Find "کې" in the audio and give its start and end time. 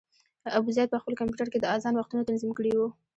1.51-1.59